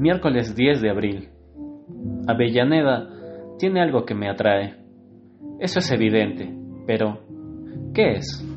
Miércoles 0.00 0.56
10 0.56 0.80
de 0.80 0.88
abril. 0.88 1.28
Avellaneda 2.26 3.06
tiene 3.58 3.82
algo 3.82 4.06
que 4.06 4.14
me 4.14 4.30
atrae. 4.30 4.76
Eso 5.58 5.80
es 5.80 5.92
evidente, 5.92 6.50
pero 6.86 7.20
¿qué 7.92 8.12
es? 8.12 8.49